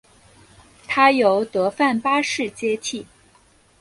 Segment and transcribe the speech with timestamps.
[0.87, 3.05] 他由德范八世接替。